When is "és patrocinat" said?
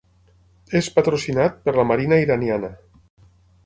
0.79-1.61